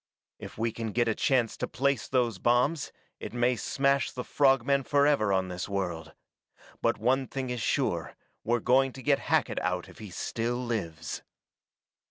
If 0.39 0.57
we 0.57 0.71
can 0.71 0.93
get 0.93 1.07
a 1.07 1.13
chance 1.13 1.55
to 1.57 1.67
place 1.67 2.07
those 2.07 2.39
bombs 2.39 2.91
it 3.19 3.33
may 3.33 3.55
smash 3.55 4.11
the 4.11 4.23
frog 4.23 4.65
men 4.65 4.81
forever 4.81 5.31
on 5.31 5.47
this 5.47 5.69
world. 5.69 6.15
But 6.81 6.97
one 6.97 7.27
thing 7.27 7.51
is 7.51 7.61
sure: 7.61 8.15
we're 8.43 8.61
going 8.61 8.93
to 8.93 9.03
get 9.03 9.19
Hackett 9.19 9.59
out 9.59 9.87
if 9.87 9.99
he 9.99 10.09
still 10.09 10.55
lives!" 10.57 11.21